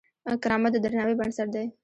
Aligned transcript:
کرامت 0.43 0.71
د 0.73 0.77
درناوي 0.83 1.15
بنسټ 1.19 1.47
دی. 1.55 1.65